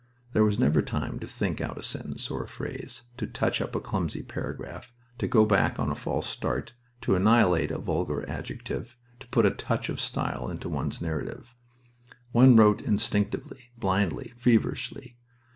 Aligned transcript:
There 0.33 0.43
was 0.43 0.57
never 0.57 0.81
time 0.81 1.19
to 1.19 1.27
think 1.27 1.61
out 1.61 1.77
a 1.77 1.83
sentence 1.83 2.31
or 2.31 2.41
a 2.41 2.47
phrase, 2.47 3.03
to 3.17 3.27
touch 3.27 3.61
up 3.61 3.75
a 3.75 3.79
clumsy 3.79 4.23
paragraph, 4.23 4.91
to 5.19 5.27
go 5.27 5.45
back 5.45 5.77
on 5.79 5.91
a 5.91 5.95
false 5.95 6.27
start, 6.27 6.73
to 7.01 7.13
annihilate 7.13 7.69
a 7.69 7.77
vulgar 7.77 8.27
adjective, 8.27 8.97
to 9.19 9.27
put 9.27 9.45
a 9.45 9.51
touch 9.51 9.89
of 9.89 10.01
style 10.01 10.49
into 10.49 10.69
one's 10.69 11.03
narrative. 11.03 11.53
One 12.31 12.55
wrote 12.55 12.81
instinctively, 12.81 13.69
blindly, 13.77 14.33
feverishly... 14.37 15.17